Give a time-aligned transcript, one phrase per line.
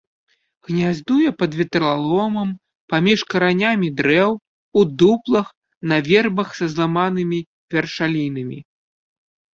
[0.67, 2.49] Гняздуе пад ветраломам,
[2.93, 4.31] паміж каранямі дрэў,
[4.81, 5.47] у дуплах,
[5.93, 7.39] на вербах са зламанымі
[7.77, 8.59] вяршалінамі.